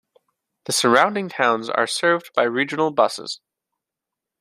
[0.63, 3.39] The surrounding towns are served by regional buses.